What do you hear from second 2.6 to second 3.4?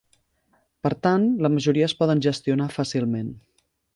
fàcilment.